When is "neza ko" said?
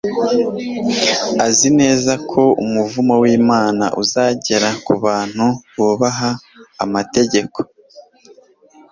1.79-2.41